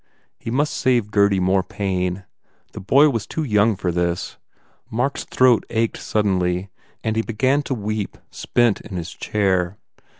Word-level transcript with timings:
He 0.39 0.49
must 0.49 0.73
save 0.73 1.11
Gurdy 1.11 1.39
more 1.39 1.61
pain. 1.61 2.23
The 2.73 2.79
boy 2.79 3.09
was 3.11 3.27
too 3.27 3.43
young 3.43 3.75
for 3.75 3.91
this. 3.91 4.37
Mark 4.89 5.15
s 5.19 5.25
throat 5.25 5.63
ached 5.69 6.01
suddenly 6.01 6.71
and 7.03 7.15
he 7.15 7.21
began 7.21 7.61
to 7.61 7.75
weep, 7.75 8.17
soent 8.31 8.81
in 8.81 8.95
his 8.97 9.13
chair. 9.13 9.77